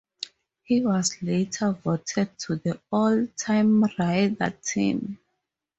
[0.63, 5.19] He was later voted to the All-Time Raider team.